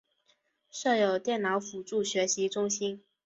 [0.71, 3.03] 设有电脑辅助学习中心。